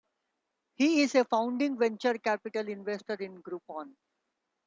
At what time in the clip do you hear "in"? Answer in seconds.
3.19-3.39